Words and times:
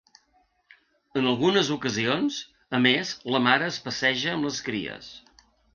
En 1.21 1.27
algunes 1.33 1.69
ocasions, 1.77 2.39
a 2.79 2.83
més, 2.89 3.15
la 3.37 3.45
mare 3.51 3.73
es 3.75 3.81
passeja 3.87 4.35
amb 4.37 4.51
les 4.51 4.63
cries. 4.71 5.17